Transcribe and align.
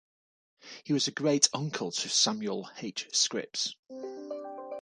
He 0.83 0.93
was 0.93 1.07
a 1.07 1.11
great 1.11 1.47
uncle 1.53 1.91
to 1.91 2.09
Samuel 2.09 2.71
H. 2.81 3.07
Scripps. 3.13 3.75